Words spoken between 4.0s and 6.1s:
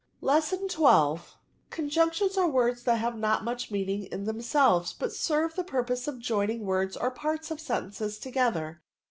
in themselveSj but serve the purpose